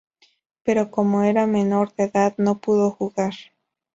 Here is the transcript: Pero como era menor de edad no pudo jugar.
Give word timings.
Pero 0.65 0.89
como 0.89 1.21
era 1.21 1.45
menor 1.45 1.93
de 1.93 2.05
edad 2.05 2.33
no 2.39 2.57
pudo 2.59 2.89
jugar. 2.89 3.35